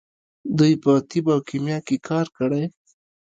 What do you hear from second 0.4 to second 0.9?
دوی